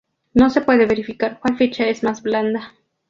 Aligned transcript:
No 0.33 0.49
se 0.49 0.61
puede 0.61 0.87
verificar 0.87 1.37
cuál 1.39 1.57
ficha 1.57 1.85
es 1.87 2.01
la 2.01 2.09
más 2.09 2.23
blanda. 2.23 2.73